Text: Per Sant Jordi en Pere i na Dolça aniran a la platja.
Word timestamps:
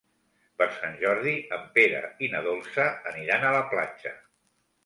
Per 0.61 0.67
Sant 0.77 0.95
Jordi 1.01 1.33
en 1.59 1.69
Pere 1.75 2.01
i 2.29 2.31
na 2.33 2.43
Dolça 2.49 2.89
aniran 3.13 3.47
a 3.47 3.53
la 3.61 3.63
platja. 3.75 4.19